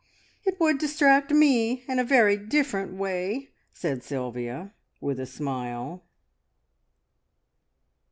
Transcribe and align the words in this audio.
"It 0.45 0.59
would 0.59 0.79
distract 0.79 1.29
me 1.29 1.83
in 1.87 1.99
a 1.99 2.03
very 2.03 2.35
different 2.35 2.93
way!" 2.93 3.51
said 3.71 4.01
Sylvia, 4.01 4.73
with 4.99 5.19
a 5.19 5.27
smile. 5.27 6.01